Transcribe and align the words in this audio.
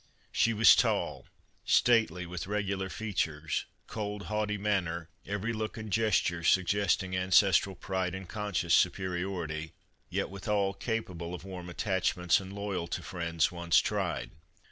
She 0.31 0.51
was 0.51 0.75
tall, 0.75 1.27
stately, 1.63 2.25
with 2.25 2.47
regular 2.47 2.89
features, 2.89 3.65
cold, 3.85 4.23
haughty 4.23 4.57
manner, 4.57 5.09
every 5.27 5.53
look 5.53 5.77
and 5.77 5.93
gesture 5.93 6.43
suggesting 6.43 7.15
ancestral 7.15 7.75
pride 7.75 8.15
and 8.15 8.27
conscious 8.27 8.73
superiority, 8.73 9.73
yet 10.09 10.31
withal 10.31 10.73
capable 10.73 11.35
of 11.35 11.43
warm 11.45 11.69
attachments 11.69 12.39
and 12.39 12.51
loyal 12.51 12.87
to. 12.87 13.03
friends 13.03 13.51
once 13.51 13.77
tried. 13.77 14.31